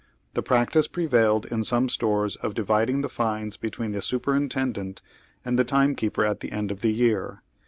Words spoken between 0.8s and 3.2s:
prevailed in some stores of dividing the